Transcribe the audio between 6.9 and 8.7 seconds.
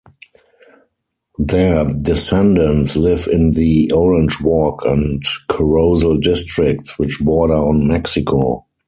which border on Mexico.